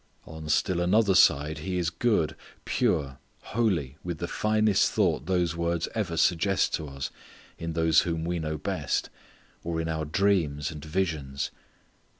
[0.25, 3.19] On still another side He is good, pure,
[3.53, 7.11] holy with the finest thought those words ever suggest to us
[7.59, 9.11] in those whom we know best,
[9.63, 11.51] or in our dreams and visions.